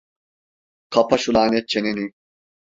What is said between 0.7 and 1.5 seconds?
Kapa şu